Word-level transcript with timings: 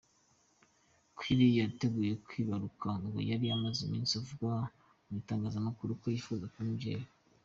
Kylie 1.17 1.57
witegura 1.69 2.11
kwibaruka 2.25 2.87
ngo 3.05 3.17
yari 3.31 3.45
amaze 3.55 3.79
iminsi 3.83 4.13
avuga 4.21 4.49
mu 5.07 5.13
itangazamakuru 5.21 5.91
ko 6.01 6.05
yifuza 6.13 6.45
kuba 6.51 6.63
umubyeyi. 6.69 7.07